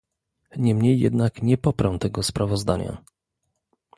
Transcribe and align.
Niemniej 0.55 0.99
jednak 0.99 1.41
nie 1.43 1.57
poprę 1.57 1.97
tego 1.99 2.23
sprawozdania 2.23 3.03